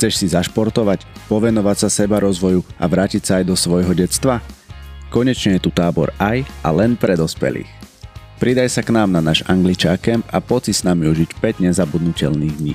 [0.00, 4.40] Chceš si zašportovať, povenovať sa seba rozvoju a vrátiť sa aj do svojho detstva?
[5.12, 7.68] Konečne je tu tábor aj a len pre dospelých.
[8.40, 11.68] Pridaj sa k nám na náš angličák camp a poď si s nami užiť 5
[11.68, 12.72] nezabudnutelných dní.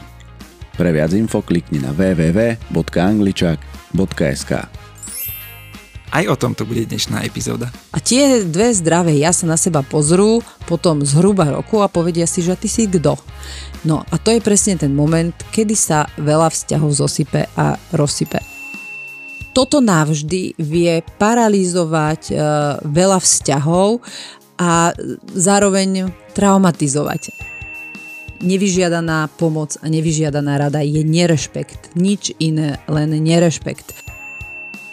[0.77, 4.84] Pre viac info klikni na www.angličak.sk
[6.14, 7.73] Aj o tom to bude dnešná epizóda.
[7.90, 12.46] A tie dve zdravé ja sa na seba pozrú potom zhruba roku a povedia si,
[12.46, 13.18] že ty si kto.
[13.86, 18.41] No a to je presne ten moment, kedy sa veľa vzťahov zosype a rozsype.
[19.55, 22.35] Toto navždy vie paralizovať e,
[22.84, 24.04] veľa vzťahov
[24.60, 24.91] a
[25.32, 27.32] zároveň traumatizovať.
[28.44, 31.96] Nevyžiadaná pomoc a nevyžiadaná rada je nerešpekt.
[31.96, 34.15] Nič iné, len nerešpekt.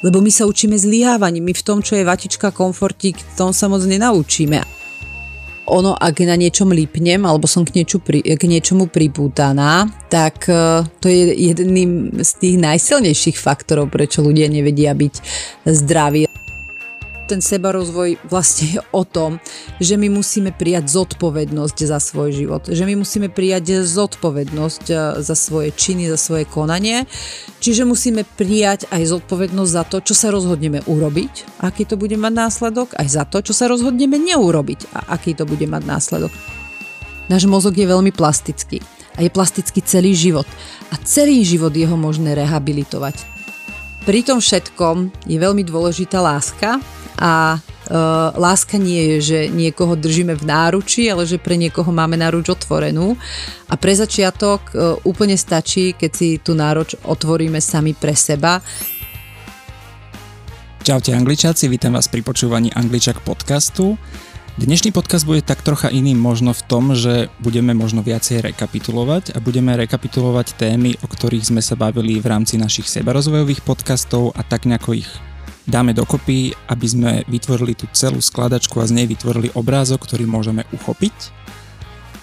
[0.03, 3.87] Lebo my sa učíme zlyhávaním, my v tom, čo je vatička komfortík, tom sa moc
[3.87, 4.83] nenaučíme.
[5.71, 10.83] Ono, ak na niečom lípnem alebo som k, niečo pri, k niečomu pripútaná, tak e,
[10.99, 15.15] to je jedným z tých najsilnejších faktorov, prečo ľudia nevedia byť
[15.71, 16.27] zdraví
[17.33, 19.41] ten sebarozvoj vlastne je o tom,
[19.81, 25.33] že my musíme prijať zodpovednosť za svoj život, že my musíme prijať zodpovednosť e, za
[25.33, 27.09] svoje činy, za svoje konanie,
[27.65, 32.33] čiže musíme prijať aj zodpovednosť za to, čo sa rozhodneme urobiť, aký to bude mať
[32.37, 36.33] následok, aj za to, čo sa rozhodneme neurobiť a aký to bude mať následok.
[37.33, 38.85] Náš mozog je veľmi plastický
[39.17, 40.45] a je plastický celý život
[40.93, 43.25] a celý život je možné rehabilitovať.
[44.05, 46.83] Pri tom všetkom je veľmi dôležitá láska
[47.23, 52.15] a Uh, láska nie je, že niekoho držíme v náruči, ale že pre niekoho máme
[52.15, 53.19] náruč otvorenú.
[53.69, 58.63] A pre začiatok uh, úplne stačí, keď si tú náruč otvoríme sami pre seba.
[60.87, 63.99] Čaute angličáci, vítam vás pri počúvaní Angličak podcastu.
[64.63, 69.43] Dnešný podcast bude tak trocha iný možno v tom, že budeme možno viacej rekapitulovať a
[69.43, 74.71] budeme rekapitulovať témy, o ktorých sme sa bavili v rámci našich sebarozvojových podcastov a tak
[74.71, 75.11] nejako ich
[75.67, 80.67] dáme dokopy, aby sme vytvorili tú celú skladačku a z nej vytvorili obrázok, ktorý môžeme
[80.75, 81.15] uchopiť.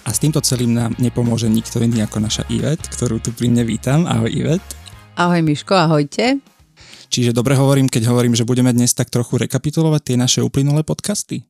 [0.04, 3.68] A s týmto celým nám nepomôže nikto iný ako naša Ivet, ktorú tu pri mne
[3.68, 4.08] vítam.
[4.08, 4.64] Ahoj Ivet.
[5.20, 6.40] Ahoj Miško, ahojte.
[7.10, 11.49] Čiže dobre hovorím, keď hovorím, že budeme dnes tak trochu rekapitulovať tie naše uplynulé podcasty?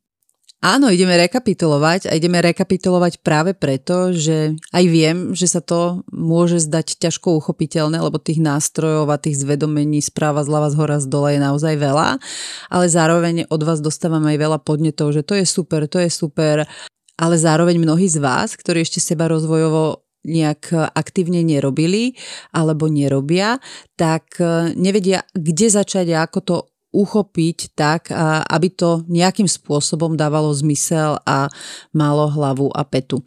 [0.60, 6.60] Áno, ideme rekapitulovať a ideme rekapitulovať práve preto, že aj viem, že sa to môže
[6.60, 11.32] zdať ťažko uchopiteľné, lebo tých nástrojov a tých zvedomení správa zľava z hora z dole
[11.32, 12.20] je naozaj veľa,
[12.68, 16.68] ale zároveň od vás dostávam aj veľa podnetov, že to je super, to je super,
[17.16, 22.20] ale zároveň mnohí z vás, ktorí ešte seba rozvojovo nejak aktívne nerobili
[22.52, 23.56] alebo nerobia,
[23.96, 24.36] tak
[24.76, 26.56] nevedia, kde začať a ako to
[26.90, 28.10] uchopiť tak,
[28.50, 31.46] aby to nejakým spôsobom dávalo zmysel a
[31.94, 33.22] malo hlavu a petu.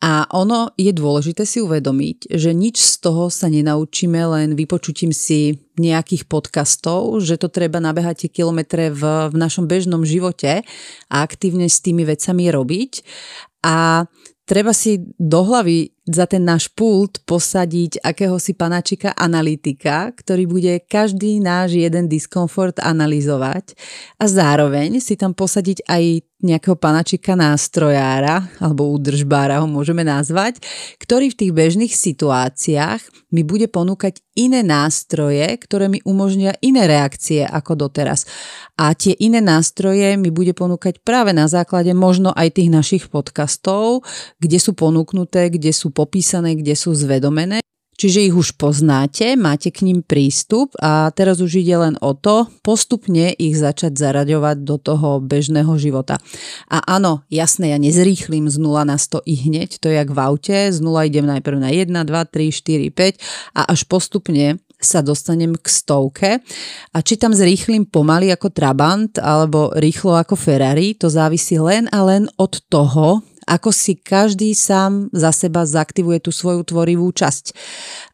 [0.00, 5.60] A ono je dôležité si uvedomiť, že nič z toho sa nenaučíme len vypočutím si
[5.76, 10.64] nejakých podcastov, že to treba nabehať tie kilometre v, v našom bežnom živote
[11.12, 12.92] a aktívne s tými vecami robiť.
[13.60, 14.08] A
[14.48, 21.42] treba si do hlavy za ten náš pult posadiť akéhosi panáčika analytika, ktorý bude každý
[21.42, 23.74] náš jeden diskomfort analyzovať
[24.18, 30.60] a zároveň si tam posadiť aj nejakého panačika nástrojára alebo údržbára ho môžeme nazvať,
[31.00, 37.44] ktorý v tých bežných situáciách mi bude ponúkať iné nástroje, ktoré mi umožnia iné reakcie
[37.44, 38.24] ako doteraz.
[38.80, 44.02] A tie iné nástroje mi bude ponúkať práve na základe možno aj tých našich podcastov,
[44.40, 47.60] kde sú ponúknuté, kde sú popísané, kde sú zvedomené.
[48.00, 52.48] Čiže ich už poznáte, máte k ním prístup a teraz už ide len o to
[52.64, 56.16] postupne ich začať zaraďovať do toho bežného života.
[56.72, 60.16] A áno, jasné, ja nezrýchlim z 0 na 100 i hneď, to je jak v
[60.16, 63.20] aute, z 0 idem najprv na 1, 2, 3, 4, 5
[63.52, 66.30] a až postupne sa dostanem k stovke.
[66.96, 72.00] A či tam zrýchlim pomaly ako Trabant alebo rýchlo ako Ferrari, to závisí len a
[72.00, 73.20] len od toho,
[73.50, 77.50] ako si každý sám za seba zaktivuje tú svoju tvorivú časť.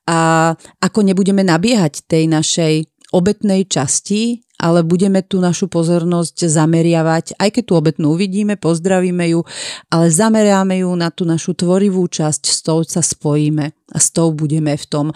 [0.09, 7.49] A ako nebudeme nabiehať tej našej obetnej časti, ale budeme tú našu pozornosť zameriavať, aj
[7.53, 9.45] keď tú obetnú uvidíme, pozdravíme ju,
[9.93, 14.33] ale zameriame ju na tú našu tvorivú časť, s tou sa spojíme a s tou
[14.33, 15.07] budeme v tom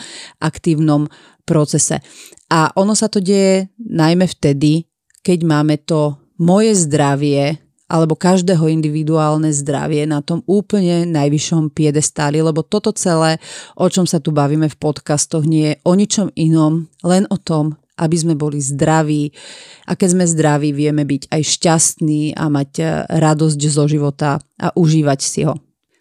[0.45, 1.09] aktívnom
[1.49, 2.05] procese.
[2.53, 4.85] A ono sa to deje najmä vtedy,
[5.25, 12.63] keď máme to moje zdravie alebo každého individuálne zdravie na tom úplne najvyššom piedestáli, lebo
[12.63, 13.43] toto celé,
[13.75, 17.75] o čom sa tu bavíme v podcastoch, nie je o ničom inom, len o tom,
[17.99, 19.35] aby sme boli zdraví.
[19.91, 24.71] A keď sme zdraví, vieme byť aj šťastní a mať eh, radosť zo života a
[24.73, 25.59] užívať si ho.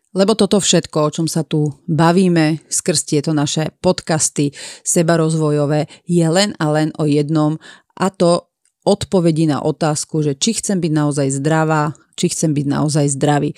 [0.09, 4.49] Lebo toto všetko, o čom sa tu bavíme skrz tieto naše podcasty
[4.81, 7.61] sebarozvojové, je len a len o jednom
[7.99, 8.48] a to
[8.89, 13.53] odpovedi na otázku, že či chcem byť naozaj zdravá, či chcem byť naozaj zdravý.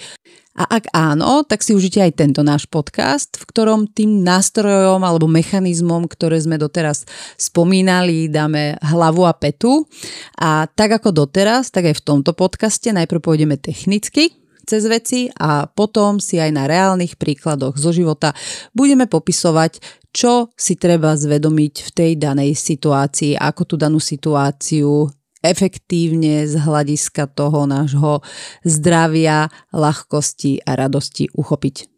[0.51, 5.24] A ak áno, tak si užite aj tento náš podcast, v ktorom tým nástrojom alebo
[5.31, 7.07] mechanizmom, ktoré sme doteraz
[7.39, 9.88] spomínali, dáme hlavu a petu.
[10.36, 14.36] A tak ako doteraz, tak aj v tomto podcaste najprv pôjdeme technicky,
[14.68, 18.36] cez veci a potom si aj na reálnych príkladoch zo života
[18.75, 19.80] budeme popisovať,
[20.12, 25.07] čo si treba zvedomiť v tej danej situácii, ako tú danú situáciu
[25.41, 28.21] efektívne z hľadiska toho nášho
[28.65, 31.89] zdravia, ľahkosti a radosti uchopiť.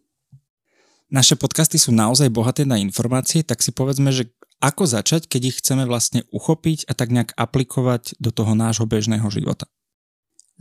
[1.14, 5.60] Naše podcasty sú naozaj bohaté na informácie, tak si povedzme, že ako začať, keď ich
[5.60, 9.68] chceme vlastne uchopiť a tak nejak aplikovať do toho nášho bežného života.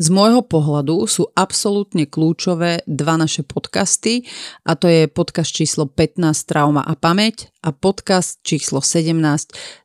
[0.02, 4.26] Z môjho pohľadu sú absolútne kľúčové dva naše podcasty
[4.66, 9.14] a to je podcast číslo 15 Trauma a pamäť a podcast číslo 17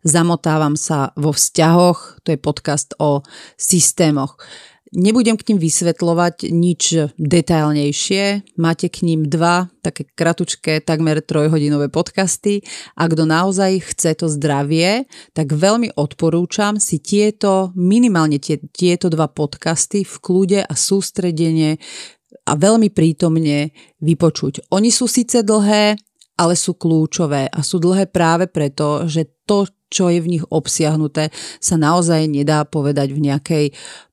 [0.02, 3.22] Zamotávam sa vo vzťahoch, to je podcast o
[3.62, 4.42] systémoch.
[4.96, 6.84] Nebudem k ním vysvetľovať nič
[7.20, 8.56] detailnejšie.
[8.56, 12.64] Máte k ním dva také kratučké, takmer trojhodinové podcasty.
[12.96, 15.04] A kto naozaj chce to zdravie,
[15.36, 21.76] tak veľmi odporúčam si tieto, minimálne tie, tieto dva podcasty v kľude a sústredenie
[22.48, 24.72] a veľmi prítomne vypočuť.
[24.72, 26.00] Oni sú síce dlhé,
[26.38, 31.32] ale sú kľúčové a sú dlhé práve preto, že to, čo je v nich obsiahnuté,
[31.60, 33.66] sa naozaj nedá povedať v nejakej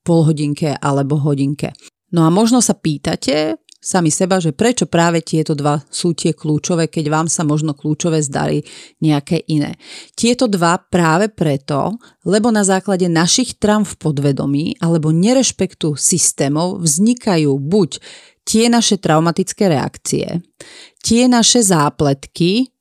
[0.03, 1.75] polhodinke alebo hodinke.
[2.15, 6.89] No a možno sa pýtate sami seba, že prečo práve tieto dva sú tie kľúčové,
[6.89, 8.65] keď vám sa možno kľúčové zdarí
[8.97, 9.77] nejaké iné.
[10.17, 11.93] Tieto dva práve preto,
[12.25, 18.01] lebo na základe našich tram v podvedomí alebo nerešpektu systémov vznikajú buď
[18.41, 20.41] tie naše traumatické reakcie,
[21.05, 22.73] tie naše zápletky,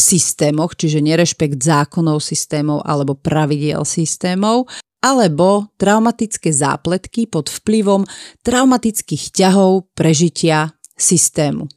[0.00, 4.66] systémoch, čiže nerešpekt zákonov systémov alebo pravidiel systémov,
[5.04, 8.04] alebo traumatické zápletky pod vplyvom
[8.44, 11.68] traumatických ťahov prežitia systému.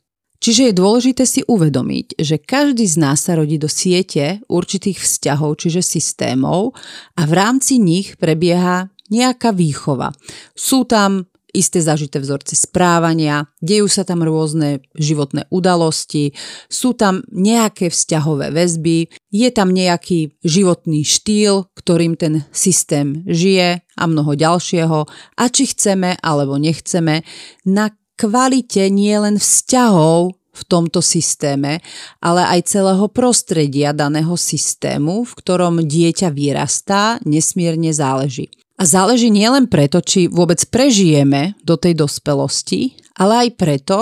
[0.44, 5.56] Čiže je dôležité si uvedomiť, že každý z nás sa rodí do siete určitých vzťahov,
[5.56, 6.76] čiže systémov
[7.16, 10.12] a v rámci nich prebieha nejaká výchova.
[10.52, 16.34] Sú tam isté zažité vzorce správania, dejú sa tam rôzne životné udalosti,
[16.68, 24.04] sú tam nejaké vzťahové väzby, je tam nejaký životný štýl, ktorým ten systém žije a
[24.10, 25.00] mnoho ďalšieho
[25.38, 27.22] a či chceme alebo nechceme,
[27.70, 31.82] na kvalite nielen vzťahov v tomto systéme,
[32.22, 38.54] ale aj celého prostredia daného systému, v ktorom dieťa vyrastá, nesmierne záleží.
[38.78, 43.98] A záleží nielen preto, či vôbec prežijeme do tej dospelosti, ale aj preto,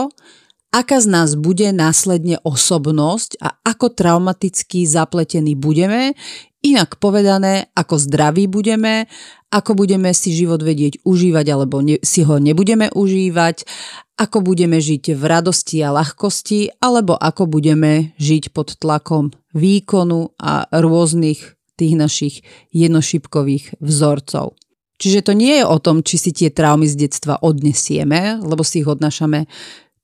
[0.71, 6.15] aká z nás bude následne osobnosť a ako traumaticky zapletení budeme,
[6.63, 9.11] inak povedané, ako zdraví budeme,
[9.51, 13.67] ako budeme si život vedieť užívať alebo ne, si ho nebudeme užívať,
[14.15, 20.69] ako budeme žiť v radosti a ľahkosti, alebo ako budeme žiť pod tlakom výkonu a
[20.71, 22.35] rôznych tých našich
[22.69, 24.53] jednošipkových vzorcov.
[25.01, 28.85] Čiže to nie je o tom, či si tie traumy z detstva odnesieme, lebo si
[28.85, 29.49] ich odnášame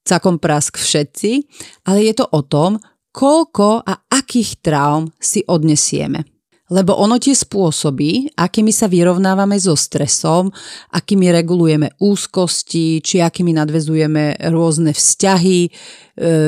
[0.01, 1.45] cakom prask všetci,
[1.85, 2.81] ale je to o tom,
[3.13, 6.36] koľko a akých traum si odnesieme.
[6.67, 10.51] Lebo ono tie spôsoby, akými sa vyrovnávame so stresom,
[10.91, 15.69] akými regulujeme úzkosti, či akými nadvezujeme rôzne vzťahy, e,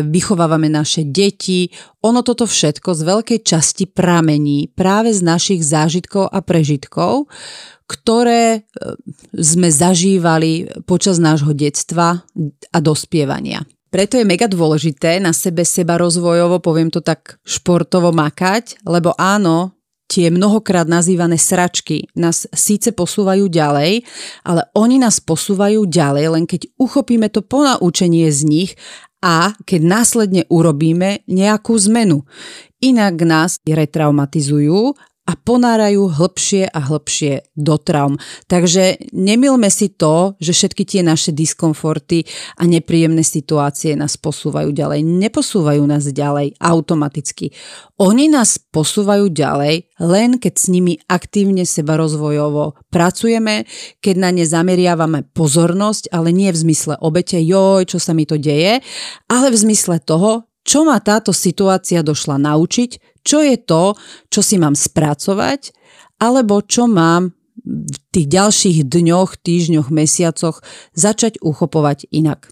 [0.04, 1.72] vychovávame naše deti,
[2.04, 7.32] ono toto všetko z veľkej časti pramení práve z našich zážitkov a prežitkov,
[7.88, 8.60] ktoré e,
[9.40, 12.28] sme zažívali počas nášho detstva
[12.76, 13.64] a dospievania.
[13.90, 19.79] Preto je mega dôležité na sebe seba rozvojovo, poviem to tak športovo makať, lebo áno,
[20.10, 24.02] tie mnohokrát nazývané sračky nás síce posúvajú ďalej,
[24.42, 28.72] ale oni nás posúvajú ďalej, len keď uchopíme to ponaučenie z nich
[29.22, 32.26] a keď následne urobíme nejakú zmenu.
[32.80, 34.98] Inak nás retraumatizujú
[35.30, 38.18] a ponárajú hlbšie a hlbšie do traum.
[38.50, 42.26] Takže nemilme si to, že všetky tie naše diskomforty
[42.58, 45.06] a nepríjemné situácie nás posúvajú ďalej.
[45.06, 47.54] Neposúvajú nás ďalej automaticky.
[48.02, 53.70] Oni nás posúvajú ďalej, len keď s nimi aktívne seba rozvojovo pracujeme,
[54.02, 58.42] keď na ne zameriavame pozornosť, ale nie v zmysle obete, joj, čo sa mi to
[58.42, 58.82] deje,
[59.30, 63.94] ale v zmysle toho, čo ma táto situácia došla naučiť, čo je to,
[64.34, 65.70] čo si mám spracovať,
[66.18, 70.66] alebo čo mám v tých ďalších dňoch, týždňoch, mesiacoch
[70.98, 72.50] začať uchopovať inak.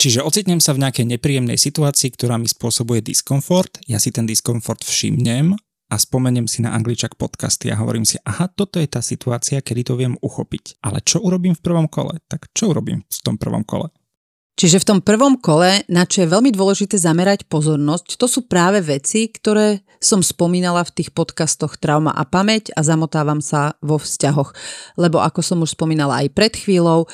[0.00, 4.84] Čiže ocitnem sa v nejakej nepríjemnej situácii, ktorá mi spôsobuje diskomfort, ja si ten diskomfort
[4.84, 5.56] všimnem
[5.92, 9.82] a spomeniem si na Angličak podcasty a hovorím si, aha, toto je tá situácia, kedy
[9.84, 10.80] to viem uchopiť.
[10.80, 12.16] Ale čo urobím v prvom kole?
[12.32, 13.92] Tak čo urobím v tom prvom kole?
[14.60, 18.84] Čiže v tom prvom kole, na čo je veľmi dôležité zamerať pozornosť, to sú práve
[18.84, 24.52] veci, ktoré som spomínala v tých podcastoch Trauma a pamäť a zamotávam sa vo vzťahoch.
[25.00, 27.08] Lebo ako som už spomínala aj pred chvíľou,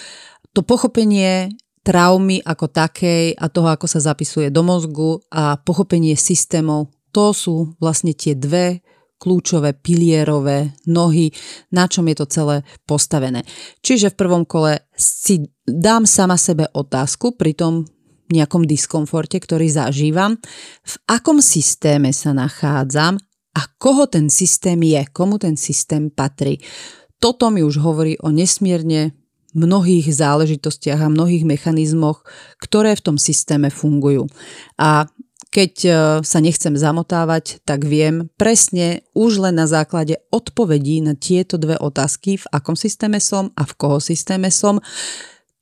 [0.58, 1.54] to pochopenie
[1.86, 7.78] traumy ako takej a toho, ako sa zapisuje do mozgu a pochopenie systémov, to sú
[7.78, 8.82] vlastne tie dve
[9.16, 11.32] kľúčové pilierové nohy,
[11.72, 13.42] na čom je to celé postavené.
[13.80, 17.88] Čiže v prvom kole si dám sama sebe otázku pri tom
[18.26, 20.36] nejakom diskomforte, ktorý zažívam,
[20.82, 23.16] v akom systéme sa nachádzam
[23.56, 26.58] a koho ten systém je, komu ten systém patrí.
[27.16, 29.16] Toto mi už hovorí o nesmierne
[29.56, 32.28] mnohých záležitostiach a mnohých mechanizmoch,
[32.60, 34.28] ktoré v tom systéme fungujú.
[34.76, 35.08] A
[35.56, 41.56] keď e, sa nechcem zamotávať, tak viem presne už len na základe odpovedí na tieto
[41.56, 44.84] dve otázky, v akom systéme som a v koho systéme som,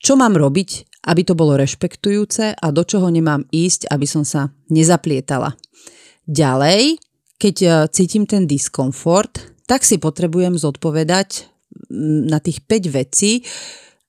[0.02, 4.50] čo mám robiť, aby to bolo rešpektujúce a do čoho nemám ísť, aby som sa
[4.66, 5.54] nezaplietala.
[6.26, 6.98] Ďalej,
[7.38, 11.46] keď e, cítim ten diskomfort, tak si potrebujem zodpovedať
[12.26, 13.46] na tých 5 vecí,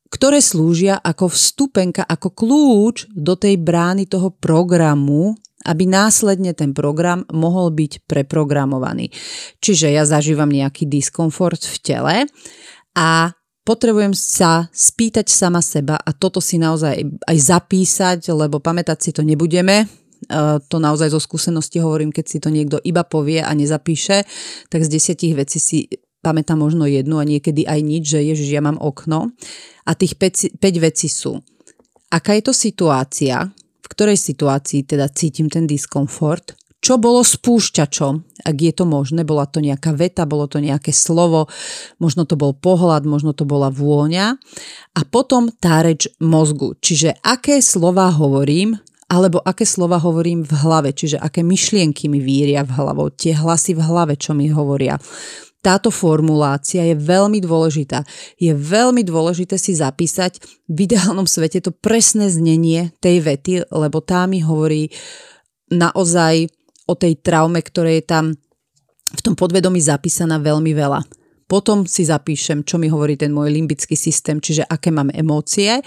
[0.10, 7.26] ktoré slúžia ako vstupenka, ako kľúč do tej brány toho programu, aby následne ten program
[7.34, 9.10] mohol byť preprogramovaný.
[9.60, 12.16] Čiže ja zažívam nejaký diskomfort v tele
[12.94, 13.34] a
[13.66, 19.26] potrebujem sa spýtať sama seba a toto si naozaj aj zapísať, lebo pamätať si to
[19.26, 19.86] nebudeme, e,
[20.70, 24.24] to naozaj zo skúsenosti hovorím, keď si to niekto iba povie a nezapíše,
[24.70, 25.90] tak z desiatich vecí si
[26.22, 29.30] pamätám možno jednu a niekedy aj nič, že ježiš, ja mám okno.
[29.86, 31.38] A tých 5, 5 vecí sú.
[32.10, 33.54] Aká je to situácia,
[33.86, 39.50] v ktorej situácii teda cítim ten diskomfort, čo bolo spúšťačom, ak je to možné, bola
[39.50, 41.50] to nejaká veta, bolo to nejaké slovo,
[41.98, 44.38] možno to bol pohľad, možno to bola vôňa.
[44.94, 48.77] A potom tá reč mozgu, čiže aké slova hovorím,
[49.10, 53.74] alebo aké slova hovorím v hlave, čiže aké myšlienky mi víria v hlavou, tie hlasy
[53.77, 54.98] v hlave, čo mi hovoria
[55.66, 58.06] táto formulácia je veľmi dôležitá.
[58.38, 60.38] Je veľmi dôležité si zapísať
[60.70, 64.94] v ideálnom svete to presné znenie tej vety, lebo tá mi hovorí
[65.74, 66.54] naozaj
[66.86, 68.26] o tej traume, ktoré je tam
[69.10, 71.02] v tom podvedomí zapísaná veľmi veľa.
[71.46, 75.82] Potom si zapíšem, čo mi hovorí ten môj limbický systém, čiže aké mám emócie,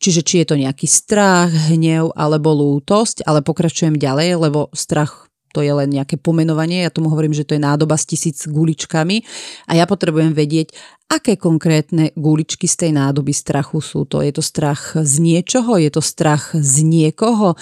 [0.00, 5.60] čiže či je to nejaký strach, hnev alebo lútosť, ale pokračujem ďalej, lebo strach to
[5.60, 9.22] je len nejaké pomenovanie, ja tomu hovorím, že to je nádoba s tisíc guličkami
[9.68, 10.72] a ja potrebujem vedieť,
[11.12, 14.24] aké konkrétne guličky z tej nádoby strachu sú to.
[14.24, 17.52] Je to strach z niečoho, je to strach z niekoho,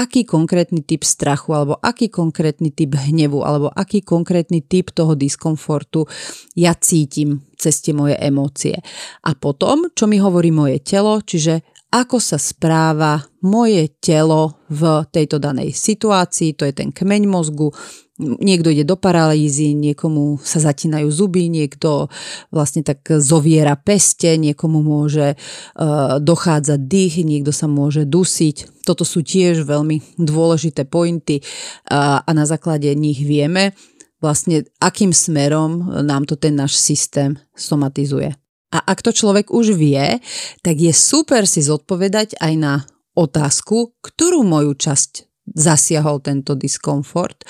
[0.00, 6.08] aký konkrétny typ strachu, alebo aký konkrétny typ hnevu, alebo aký konkrétny typ toho diskomfortu
[6.56, 8.80] ja cítim cez tie moje emócie.
[9.28, 11.60] A potom, čo mi hovorí moje telo, čiže
[11.90, 17.74] ako sa správa moje telo v tejto danej situácii, to je ten kmeň mozgu.
[18.20, 22.12] Niekto ide do paralýzy, niekomu sa zatínajú zuby, niekto
[22.52, 28.86] vlastne tak zoviera peste, niekomu môže uh, dochádzať dých, niekto sa môže dusiť.
[28.86, 33.74] Toto sú tiež veľmi dôležité pointy uh, a na základe nich vieme
[34.20, 38.39] vlastne akým smerom nám to ten náš systém somatizuje.
[38.70, 40.22] A ak to človek už vie,
[40.62, 42.74] tak je super si zodpovedať aj na
[43.18, 47.42] otázku, ktorú moju časť zasiahol tento diskomfort,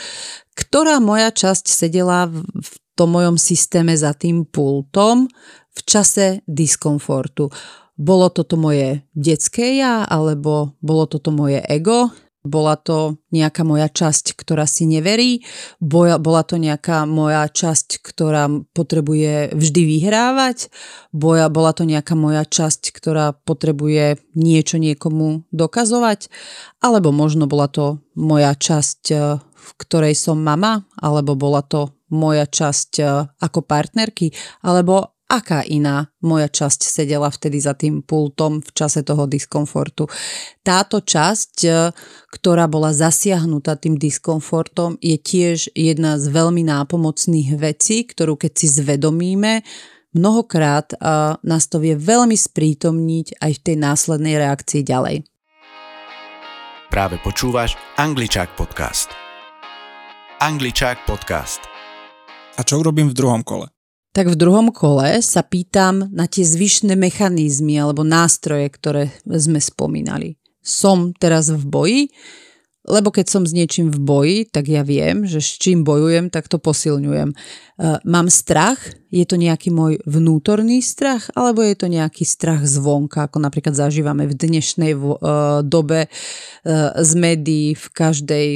[0.56, 5.28] ktorá moja časť sedela v tom mojom systéme za tým pultom
[5.70, 7.52] v čase diskomfortu.
[8.00, 12.08] Bolo toto moje detské ja, alebo bolo toto moje ego,
[12.40, 15.44] bola to nejaká moja časť, ktorá si neverí,
[15.80, 20.72] bola to nejaká moja časť, ktorá potrebuje vždy vyhrávať,
[21.12, 26.32] bola to nejaká moja časť, ktorá potrebuje niečo niekomu dokazovať,
[26.80, 32.48] alebo možno bola to moja časť, eh, v ktorej som mama, alebo bola to moja
[32.48, 33.08] časť eh,
[33.40, 34.32] ako partnerky,
[34.64, 40.10] alebo aká iná moja časť sedela vtedy za tým pultom v čase toho diskomfortu.
[40.66, 41.94] Táto časť, e,
[42.34, 48.66] ktorá bola zasiahnutá tým diskomfortom, je tiež jedna z veľmi nápomocných vecí, ktorú keď si
[48.66, 49.62] zvedomíme,
[50.10, 50.90] mnohokrát
[51.46, 55.16] nás to vie veľmi sprítomniť aj v tej následnej reakcii ďalej.
[56.90, 59.14] Práve počúvaš Angličák podcast.
[60.42, 61.62] Angličák podcast.
[62.58, 63.70] A čo urobím v druhom kole?
[64.10, 70.34] Tak v druhom kole sa pýtam na tie zvyšné mechanizmy alebo nástroje, ktoré sme spomínali.
[70.60, 72.02] som teraz v boji,
[72.88, 76.48] lebo keď som s niečím v boji, tak ja viem, že s čím bojujem, tak
[76.48, 77.30] to posilňujem.
[77.30, 77.36] E,
[78.08, 78.80] mám strach?
[79.12, 81.28] Je to nejaký môj vnútorný strach?
[81.36, 85.00] Alebo je to nejaký strach zvonka, ako napríklad zažívame v dnešnej e,
[85.60, 86.10] dobe e,
[86.96, 88.48] z médií v každej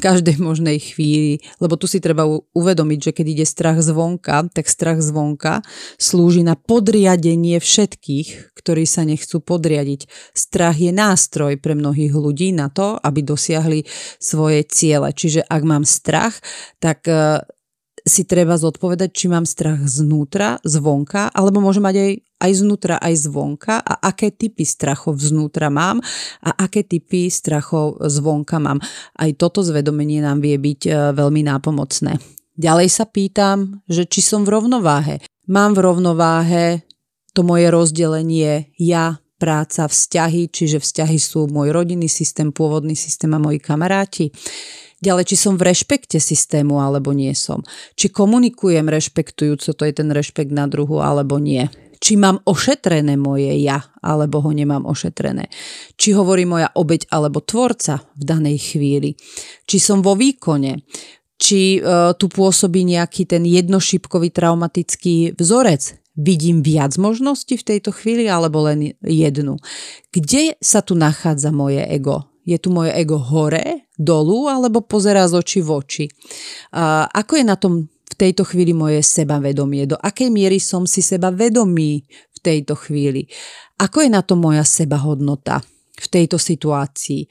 [0.00, 2.24] každej možnej chvíli, lebo tu si treba
[2.56, 5.60] uvedomiť, že keď ide strach zvonka, tak strach zvonka
[6.00, 10.08] slúži na podriadenie všetkých, ktorí sa nechcú podriadiť.
[10.32, 13.84] Strach je nástroj pre mnohých ľudí na to, aby dosiahli
[14.18, 15.12] svoje ciele.
[15.12, 16.40] Čiže ak mám strach,
[16.80, 17.44] tak e,
[18.08, 22.12] si treba zodpovedať, či mám strach znútra, zvonka, alebo môžem mať aj,
[22.42, 26.00] aj znútra, aj zvonka a aké typy strachov znútra mám
[26.42, 28.80] a aké typy strachov zvonka mám.
[29.14, 32.16] Aj toto zvedomenie nám vie byť e, veľmi nápomocné.
[32.58, 35.22] Ďalej sa pýtam, že či som v rovnováhe.
[35.46, 36.66] Mám v rovnováhe
[37.30, 43.38] to moje rozdelenie ja, práca, vzťahy, čiže vzťahy sú môj rodinný systém, pôvodný systém a
[43.38, 44.34] moji kamaráti.
[44.98, 47.62] Ďalej, či som v rešpekte systému alebo nie som.
[47.94, 51.70] Či komunikujem rešpektujúco, to je ten rešpekt na druhu alebo nie.
[51.98, 55.50] Či mám ošetrené moje ja, alebo ho nemám ošetrené.
[55.98, 59.14] Či hovorí moja obeď alebo tvorca v danej chvíli.
[59.66, 60.82] Či som vo výkone.
[61.38, 61.80] Či e,
[62.18, 68.98] tu pôsobí nejaký ten jednošipkový traumatický vzorec, vidím viac možností v tejto chvíli alebo len
[69.02, 69.58] jednu.
[70.10, 72.27] Kde sa tu nachádza moje ego?
[72.48, 76.04] Je tu moje ego hore, dolu alebo pozerá z očí v oči?
[76.72, 79.84] A ako je na tom v tejto chvíli moje sebavedomie?
[79.84, 83.28] Do akej miery som si seba vedomý v tejto chvíli?
[83.76, 85.60] Ako je na to moja sebahodnota
[86.00, 87.28] v tejto situácii?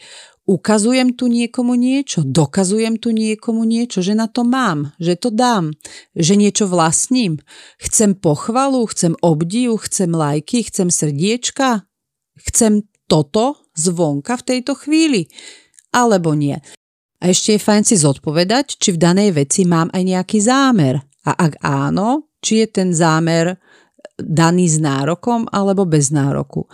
[0.47, 5.75] Ukazujem tu niekomu niečo, dokazujem tu niekomu niečo, že na to mám, že to dám,
[6.15, 7.41] že niečo vlastním.
[7.83, 11.83] Chcem pochvalu, chcem obdiv, chcem lajky, chcem srdiečka,
[12.39, 15.29] chcem toto zvonka v tejto chvíli,
[15.93, 16.57] alebo nie.
[17.17, 21.01] A ešte je fajn si zodpovedať, či v danej veci mám aj nejaký zámer.
[21.25, 23.57] A ak áno, či je ten zámer
[24.17, 26.65] daný s nárokom alebo bez nároku.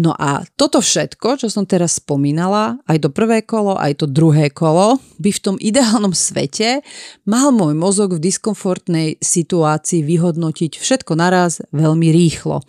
[0.00, 4.50] No a toto všetko, čo som teraz spomínala, aj to prvé kolo, aj to druhé
[4.50, 6.82] kolo, by v tom ideálnom svete
[7.28, 12.64] mal môj mozog v diskomfortnej situácii vyhodnotiť všetko naraz veľmi rýchlo.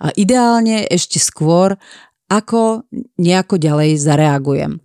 [0.00, 1.76] A ideálne ešte skôr,
[2.26, 2.86] ako
[3.18, 4.82] nejako ďalej zareagujem.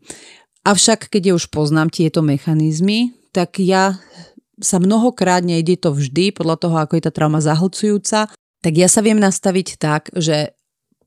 [0.62, 3.98] Avšak, keď ja už poznám tieto mechanizmy, tak ja
[4.62, 8.30] sa mnohokrát nejde to vždy, podľa toho, ako je tá trauma zahlcujúca,
[8.62, 10.54] tak ja sa viem nastaviť tak, že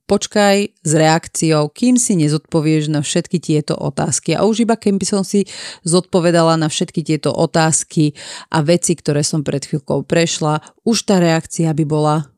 [0.04, 4.36] počkaj s reakciou, kým si nezodpovieš na všetky tieto otázky.
[4.36, 5.48] A už iba keby som si
[5.86, 8.12] zodpovedala na všetky tieto otázky
[8.52, 12.28] a veci, ktoré som pred chvíľkou prešla, už tá reakcia by bola,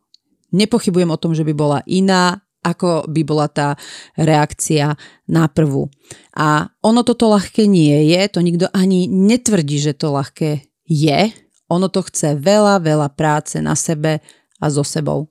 [0.54, 3.74] nepochybujem o tom, že by bola iná ako by bola tá
[4.18, 4.94] reakcia
[5.30, 5.90] na prvú.
[6.34, 11.20] A ono toto ľahké nie je, to nikto ani netvrdí, že to ľahké je.
[11.66, 14.22] Ono to chce veľa, veľa práce na sebe
[14.62, 15.26] a so sebou.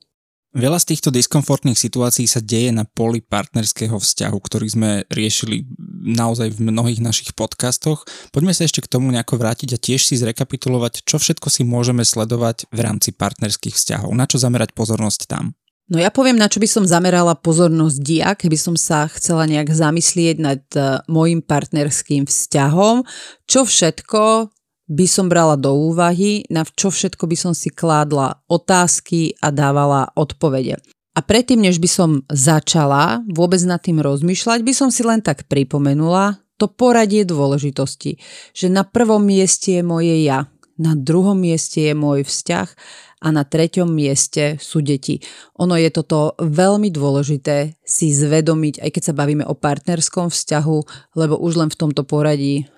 [0.56, 5.68] Veľa z týchto diskomfortných situácií sa deje na poli partnerského vzťahu, ktorý sme riešili
[6.16, 8.08] naozaj v mnohých našich podcastoch.
[8.32, 12.08] Poďme sa ešte k tomu nejako vrátiť a tiež si zrekapitulovať, čo všetko si môžeme
[12.08, 14.16] sledovať v rámci partnerských vzťahov.
[14.16, 15.52] Na čo zamerať pozornosť tam?
[15.86, 19.70] No ja poviem, na čo by som zamerala pozornosť dia, keby som sa chcela nejak
[19.70, 23.06] zamyslieť nad uh, môjim partnerským vzťahom,
[23.46, 24.50] čo všetko
[24.90, 30.10] by som brala do úvahy, na čo všetko by som si kládla otázky a dávala
[30.18, 30.82] odpovede.
[31.16, 35.46] A predtým, než by som začala vôbec nad tým rozmýšľať, by som si len tak
[35.46, 38.18] pripomenula to poradie dôležitosti,
[38.52, 42.68] že na prvom mieste je moje ja, na druhom mieste je môj vzťah
[43.16, 45.16] a na treťom mieste sú deti.
[45.56, 50.78] Ono je toto veľmi dôležité si zvedomiť, aj keď sa bavíme o partnerskom vzťahu,
[51.16, 52.68] lebo už len v tomto poradí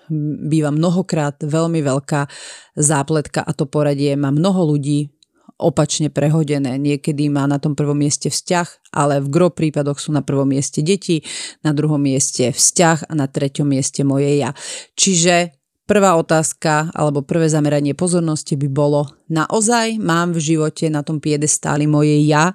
[0.47, 2.31] býva mnohokrát veľmi veľká
[2.79, 5.11] zápletka a to poradie má mnoho ľudí
[5.59, 6.79] opačne prehodené.
[6.79, 10.79] Niekedy má na tom prvom mieste vzťah, ale v gro prípadoch sú na prvom mieste
[10.79, 11.19] deti,
[11.67, 14.55] na druhom mieste vzťah a na treťom mieste moje ja.
[14.95, 15.58] Čiže
[15.89, 21.89] Prvá otázka alebo prvé zameranie pozornosti by bolo, naozaj mám v živote na tom piedestáli
[21.89, 22.53] moje ja,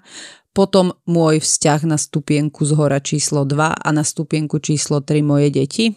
[0.54, 5.50] potom môj vzťah na stupienku z hora číslo 2 a na stupienku číslo 3 moje
[5.50, 5.90] deti.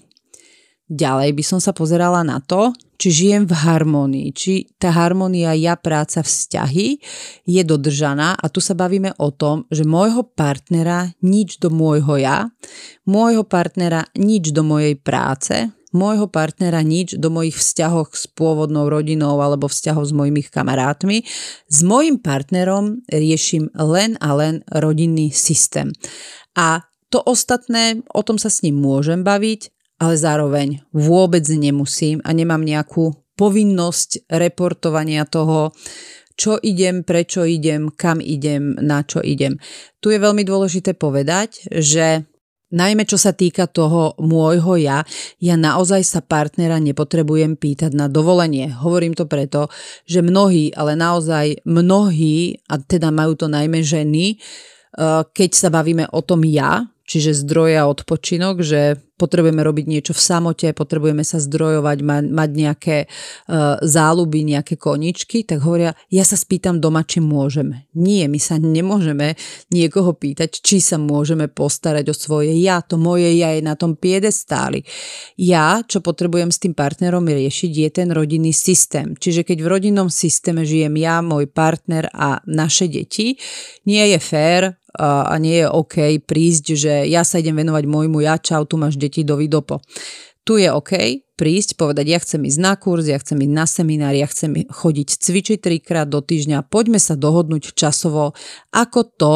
[0.90, 5.78] Ďalej by som sa pozerala na to, či žijem v harmonii, či tá harmonia ja,
[5.78, 6.98] práca, vzťahy
[7.46, 12.50] je dodržaná a tu sa bavíme o tom, že môjho partnera nič do môjho ja,
[13.06, 19.40] môjho partnera nič do mojej práce, môjho partnera nič do mojich vzťahov s pôvodnou rodinou
[19.40, 21.24] alebo vzťahov s mojimi kamarátmi.
[21.72, 25.96] S mojim partnerom riešim len a len rodinný systém.
[26.58, 29.72] A To ostatné, o tom sa s ním môžem baviť,
[30.04, 35.72] ale zároveň vôbec nemusím a nemám nejakú povinnosť reportovania toho,
[36.38, 39.58] čo idem, prečo idem, kam idem, na čo idem.
[40.04, 42.28] Tu je veľmi dôležité povedať, že
[42.68, 45.08] Najmä čo sa týka toho môjho ja,
[45.40, 48.68] ja naozaj sa partnera nepotrebujem pýtať na dovolenie.
[48.76, 49.72] Hovorím to preto,
[50.04, 56.12] že mnohí, ale naozaj mnohí, a teda majú to najmä ženy, eh, keď sa bavíme
[56.12, 61.42] o tom ja, čiže zdroje a odpočinok, že potrebujeme robiť niečo v samote, potrebujeme sa
[61.42, 67.18] zdrojovať, ma, mať nejaké uh, záľuby, nejaké koničky, tak hovoria, ja sa spýtam doma, či
[67.18, 67.90] môžeme.
[67.98, 69.34] Nie, my sa nemôžeme
[69.74, 72.86] niekoho pýtať, či sa môžeme postarať o svoje ja.
[72.86, 74.86] To moje ja je na tom piedestáli.
[75.42, 79.18] Ja, čo potrebujem s tým partnerom riešiť, je ten rodinný systém.
[79.18, 83.34] Čiže keď v rodinnom systéme žijem ja, môj partner a naše deti,
[83.90, 88.42] nie je fér a nie je OK prísť, že ja sa idem venovať môjmu ja,
[88.42, 89.80] čau, tu máš deti, dovidopo.
[90.42, 94.14] Tu je OK prísť, povedať, ja chcem ísť na kurz, ja chcem ísť na seminár,
[94.18, 98.34] ja chcem chodiť cvičiť trikrát do týždňa, poďme sa dohodnúť časovo,
[98.74, 99.34] ako to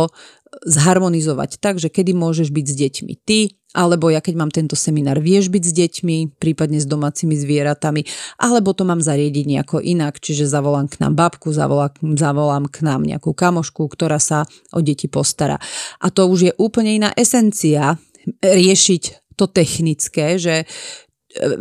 [0.52, 5.24] zharmonizovať tak, že kedy môžeš byť s deťmi ty, alebo ja keď mám tento seminár,
[5.24, 8.04] vieš byť s deťmi, prípadne s domácimi zvieratami,
[8.36, 13.08] alebo to mám zariediť nejako inak, čiže zavolám k nám babku, zavolám, zavolám k nám
[13.08, 14.44] nejakú kamošku, ktorá sa
[14.76, 15.56] o deti postará.
[16.04, 17.96] A to už je úplne iná esencia
[18.44, 20.66] riešiť to technické, že e,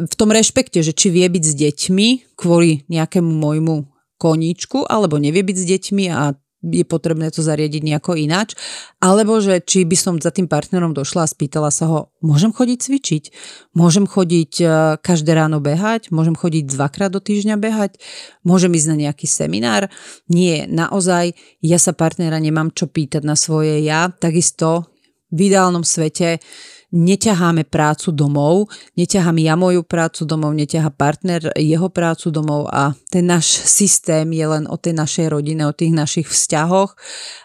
[0.05, 3.87] v tom rešpekte, že či vie byť s deťmi kvôli nejakému môjmu
[4.21, 8.53] koníčku, alebo nevie byť s deťmi a je potrebné to zariadiť nejako ináč,
[9.01, 12.79] alebo že či by som za tým partnerom došla a spýtala sa ho, môžem chodiť
[12.79, 13.25] cvičiť,
[13.73, 14.67] môžem chodiť e,
[15.01, 17.97] každé ráno behať, môžem chodiť dvakrát do týždňa behať,
[18.45, 19.89] môžem ísť na nejaký seminár.
[20.29, 21.33] Nie, naozaj,
[21.65, 24.93] ja sa partnera nemám čo pýtať na svoje ja, takisto
[25.31, 26.43] v ideálnom svete
[26.91, 33.27] neťaháme prácu domov, neťahám ja moju prácu domov, neťahá partner jeho prácu domov a ten
[33.27, 36.99] náš systém je len o tej našej rodine, o tých našich vzťahoch.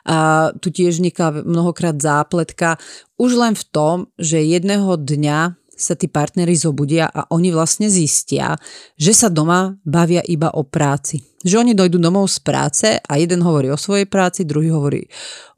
[0.10, 2.82] A tu tiež vzniká mnohokrát zápletka
[3.16, 8.56] už len v tom, že jedného dňa sa tí partnery zobudia a oni vlastne zistia,
[8.96, 11.20] že sa doma bavia iba o práci.
[11.44, 15.04] Že oni dojdú domov z práce a jeden hovorí o svojej práci, druhý hovorí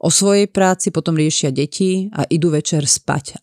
[0.02, 3.38] o svojej práci, potom riešia deti a idú večer spať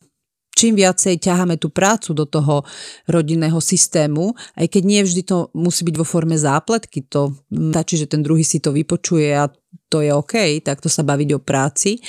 [0.56, 2.64] čím viacej ťaháme tú prácu do toho
[3.12, 8.08] rodinného systému, aj keď nie vždy to musí byť vo forme zápletky, to stačí, že
[8.08, 9.52] ten druhý si to vypočuje a
[9.92, 12.00] to je OK, takto sa baviť o práci,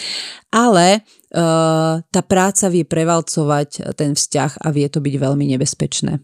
[0.55, 6.23] ale uh, tá práca vie prevalcovať ten vzťah a vie to byť veľmi nebezpečné.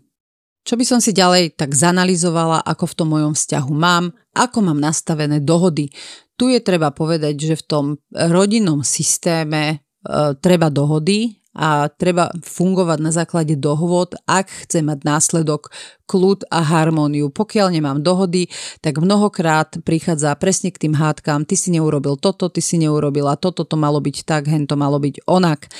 [0.62, 4.78] Čo by som si ďalej tak zanalizovala, ako v tom mojom vzťahu mám, ako mám
[4.78, 5.90] nastavené dohody.
[6.38, 12.98] Tu je treba povedať, že v tom rodinnom systéme uh, treba dohody, a treba fungovať
[13.04, 15.68] na základe dohôd, ak chce mať následok
[16.08, 17.32] kľud a harmóniu.
[17.32, 18.52] Pokiaľ nemám dohody,
[18.84, 23.64] tak mnohokrát prichádza presne k tým hádkam, ty si neurobil toto, ty si neurobila toto,
[23.64, 25.72] to malo byť tak, hen to malo byť onak.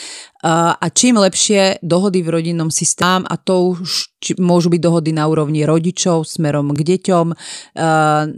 [0.43, 4.11] A čím lepšie dohody v rodinnom systéme, a to už
[4.43, 7.27] môžu byť dohody na úrovni rodičov smerom k deťom,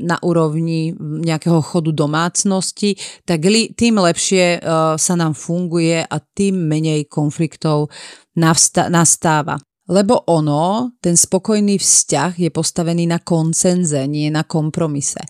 [0.05, 4.61] na úrovni nejakého chodu domácnosti, tak tým lepšie
[5.01, 7.89] sa nám funguje a tým menej konfliktov
[8.37, 9.57] nastáva.
[9.85, 15.21] Lebo ono, ten spokojný vzťah je postavený na koncenze, nie na kompromise.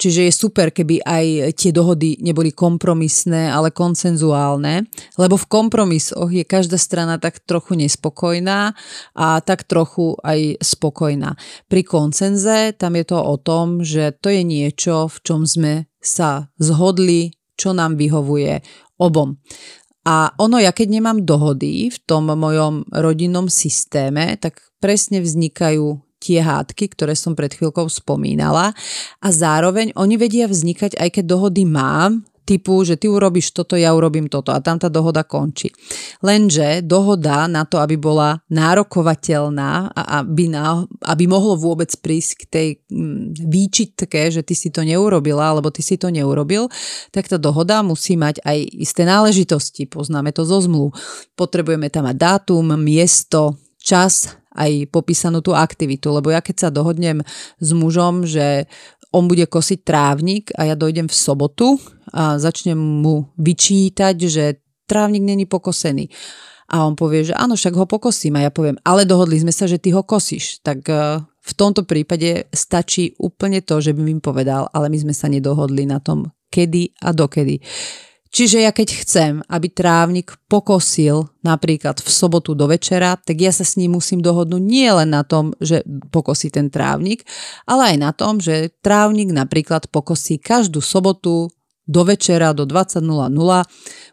[0.00, 4.88] Čiže je super, keby aj tie dohody neboli kompromisné, ale koncenzuálne,
[5.20, 8.72] lebo v kompromisoch je každá strana tak trochu nespokojná
[9.12, 11.36] a tak trochu aj spokojná.
[11.68, 16.48] Pri koncenze tam je to o tom, že to je niečo, v čom sme sa
[16.56, 18.64] zhodli, čo nám vyhovuje
[18.96, 19.36] obom.
[20.08, 26.40] A ono, ja keď nemám dohody v tom mojom rodinnom systéme, tak presne vznikajú tie
[26.40, 28.72] hádky, ktoré som pred chvíľkou spomínala.
[29.20, 33.92] A zároveň oni vedia vznikať, aj keď dohody mám, typu, že ty urobíš toto, ja
[33.92, 35.68] urobím toto a tam tá dohoda končí.
[36.24, 42.42] Lenže dohoda na to, aby bola nárokovateľná a aby, na, aby mohlo vôbec prísť k
[42.48, 46.72] tej mm, výčitke, že ty si to neurobila alebo ty si to neurobil,
[47.12, 49.84] tak tá dohoda musí mať aj isté náležitosti.
[49.84, 50.96] Poznáme to zo zmluv.
[51.36, 57.22] Potrebujeme tam mať dátum, miesto, čas, aj popísanú tú aktivitu, lebo ja keď sa dohodnem
[57.62, 58.66] s mužom, že
[59.12, 61.80] on bude kosiť trávnik a ja dojdem v sobotu
[62.12, 64.44] a začnem mu vyčítať, že
[64.88, 66.08] trávnik není pokosený.
[66.68, 68.36] A on povie, že áno, však ho pokosím.
[68.36, 70.60] A ja poviem, ale dohodli sme sa, že ty ho kosíš.
[70.60, 75.14] Tak e, v tomto prípade stačí úplne to, že by mi povedal, ale my sme
[75.16, 77.64] sa nedohodli na tom, kedy a dokedy.
[78.28, 83.64] Čiže ja keď chcem, aby trávnik pokosil napríklad v sobotu do večera, tak ja sa
[83.64, 85.80] s ním musím dohodnúť nie len na tom, že
[86.12, 87.24] pokosí ten trávnik,
[87.64, 91.48] ale aj na tom, že trávnik napríklad pokosí každú sobotu
[91.88, 93.00] do večera, do 20.00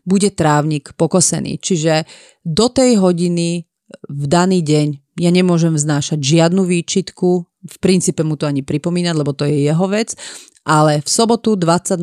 [0.08, 1.60] bude trávnik pokosený.
[1.60, 2.08] Čiže
[2.48, 3.68] do tej hodiny
[4.08, 4.88] v daný deň
[5.20, 7.30] ja nemôžem vznášať žiadnu výčitku,
[7.66, 10.14] v princípe mu to ani pripomínať, lebo to je jeho vec,
[10.66, 12.02] ale v sobotu 20.01,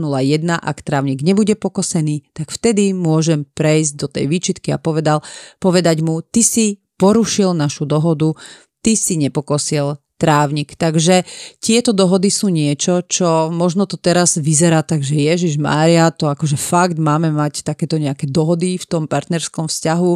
[0.55, 5.21] ak trávnik nebude pokosený, tak vtedy môžem prejsť do tej výčitky a povedal,
[5.59, 8.39] povedať mu, ty si porušil našu dohodu,
[8.87, 10.79] ty si nepokosil trávnik.
[10.79, 11.27] Takže
[11.59, 16.55] tieto dohody sú niečo, čo možno to teraz vyzerá tak, že Ježiš Mária, to akože
[16.55, 20.13] fakt máme mať takéto nejaké dohody v tom partnerskom vzťahu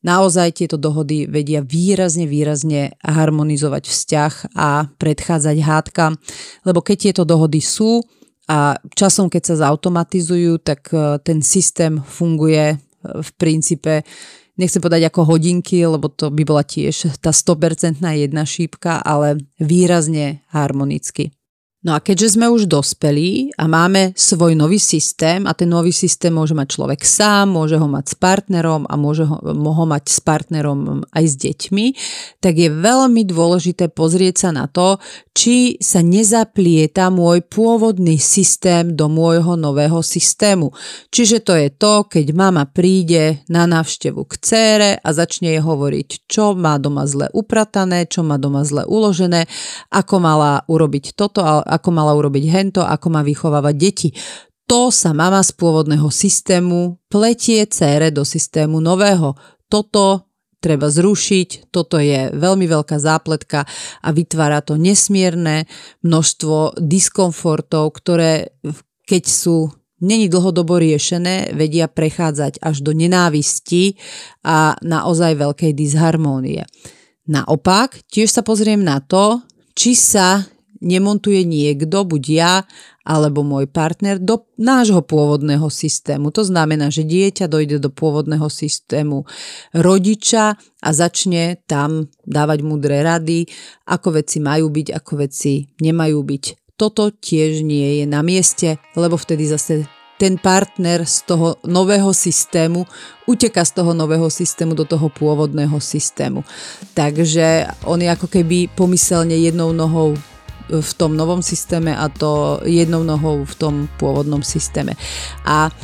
[0.00, 6.16] Naozaj tieto dohody vedia výrazne, výrazne harmonizovať vzťah a predchádzať hádkam,
[6.64, 8.00] lebo keď tieto dohody sú
[8.48, 14.02] a časom, keď sa zautomatizujú, tak e, ten systém funguje e, v princípe
[14.60, 20.44] nechcem povedať ako hodinky, lebo to by bola tiež tá 100% jedna šípka, ale výrazne
[20.52, 21.32] harmonicky.
[21.80, 26.28] No a keďže sme už dospelí a máme svoj nový systém a ten nový systém
[26.28, 30.20] môže mať človek sám, môže ho mať s partnerom a môže ho, ho mať s
[30.20, 31.86] partnerom aj s deťmi,
[32.44, 35.00] tak je veľmi dôležité pozrieť sa na to,
[35.32, 40.76] či sa nezaplieta môj pôvodný systém do môjho nového systému.
[41.08, 46.28] Čiže to je to, keď mama príde na návštevu k cére a začne jej hovoriť,
[46.28, 49.48] čo má doma zle upratané, čo má doma zle uložené,
[49.88, 54.08] ako mala urobiť toto, ako mala urobiť hento, ako má vychovávať deti.
[54.66, 59.38] To sa mama z pôvodného systému pletie cére do systému nového.
[59.70, 60.30] Toto
[60.60, 63.64] treba zrušiť, toto je veľmi veľká zápletka
[64.04, 65.64] a vytvára to nesmierne
[66.04, 68.54] množstvo diskomfortov, ktoré
[69.08, 73.98] keď sú není dlhodobo riešené, vedia prechádzať až do nenávisti
[74.46, 76.62] a naozaj veľkej disharmónie.
[77.26, 79.44] Naopak, tiež sa pozriem na to,
[79.76, 80.46] či sa
[80.80, 82.54] nemontuje niekto, buď ja
[83.00, 86.30] alebo môj partner, do nášho pôvodného systému.
[86.30, 89.24] To znamená, že dieťa dojde do pôvodného systému
[89.74, 93.50] rodiča a začne tam dávať múdre rady,
[93.88, 96.44] ako veci majú byť, ako veci nemajú byť.
[96.78, 99.90] Toto tiež nie je na mieste, lebo vtedy zase
[100.20, 102.84] ten partner z toho nového systému
[103.30, 106.42] uteka z toho nového systému do toho pôvodného systému.
[106.98, 110.18] Takže on je ako keby pomyselne jednou nohou
[110.70, 114.94] v tom novom systéme a to jednou nohou v tom pôvodnom systéme.
[115.42, 115.74] A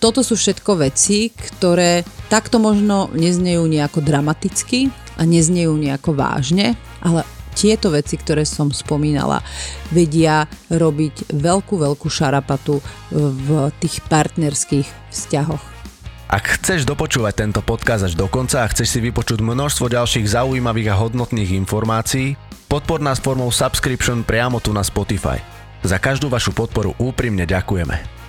[0.00, 4.88] toto sú všetko veci, ktoré takto možno neznejú nejako dramaticky
[5.20, 6.72] a neznejú nejako vážne,
[7.04, 9.44] ale tieto veci, ktoré som spomínala,
[9.92, 12.80] vedia robiť veľkú, veľkú šarapatu
[13.12, 15.64] v tých partnerských vzťahoch.
[16.30, 20.94] Ak chceš dopočúvať tento podcast až do konca a chceš si vypočuť množstvo ďalších zaujímavých
[20.94, 22.38] a hodnotných informácií,
[22.70, 25.42] Podpor nás formou subscription priamo tu na Spotify.
[25.82, 28.19] Za každú vašu podporu úprimne ďakujeme.